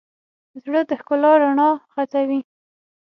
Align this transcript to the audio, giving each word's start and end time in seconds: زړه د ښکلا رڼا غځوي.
زړه 0.63 0.81
د 0.89 0.91
ښکلا 0.99 1.31
رڼا 1.41 1.69
غځوي. 1.93 2.39